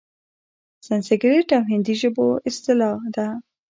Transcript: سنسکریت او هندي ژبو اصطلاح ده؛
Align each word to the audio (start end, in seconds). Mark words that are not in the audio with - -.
سنسکریت 0.87 1.49
او 1.57 1.61
هندي 1.71 1.95
ژبو 2.01 2.25
اصطلاح 2.49 2.99
ده؛ 3.15 3.27